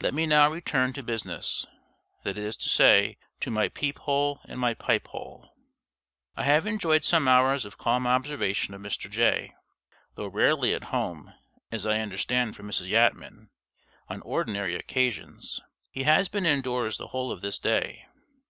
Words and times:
Let 0.00 0.14
me 0.14 0.24
now 0.24 0.50
return 0.50 0.94
to 0.94 1.02
business 1.02 1.66
that 2.22 2.38
is 2.38 2.56
to 2.56 2.68
say, 2.70 3.18
to 3.40 3.50
my 3.50 3.68
peep 3.68 3.98
hole 3.98 4.40
and 4.46 4.58
my 4.58 4.72
pipe 4.72 5.06
hole. 5.08 5.50
I 6.34 6.44
have 6.44 6.66
enjoyed 6.66 7.04
some 7.04 7.28
hours 7.28 7.66
of 7.66 7.76
calm 7.76 8.06
observation 8.06 8.72
of 8.72 8.80
Mr. 8.80 9.10
Jay. 9.10 9.52
Though 10.14 10.28
rarely 10.28 10.72
at 10.72 10.84
home, 10.84 11.34
as 11.70 11.84
I 11.84 12.00
understand 12.00 12.56
from 12.56 12.70
Mrs. 12.70 12.88
Yatman, 12.88 13.50
on 14.08 14.22
ordinary 14.22 14.74
occasions, 14.76 15.60
he 15.90 16.04
has 16.04 16.30
been 16.30 16.46
indoors 16.46 16.96
the 16.96 17.08
whole 17.08 17.30
of 17.30 17.42
this 17.42 17.58
day. 17.58 18.06